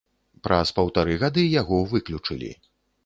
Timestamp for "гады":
1.25-1.43